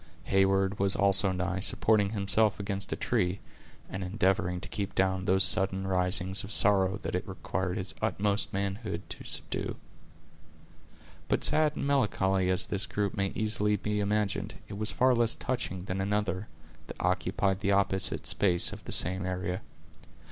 [0.23, 3.39] Heyward was also nigh, supporting himself against a tree,
[3.87, 8.51] and endeavoring to keep down those sudden risings of sorrow that it required his utmost
[8.51, 9.75] manhood to subdue.
[11.27, 15.35] But sad and melancholy as this group may easily be imagined, it was far less
[15.35, 16.47] touching than another,
[16.87, 19.61] that occupied the opposite space of the same area.